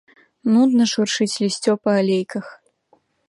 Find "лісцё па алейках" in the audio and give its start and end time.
1.45-2.45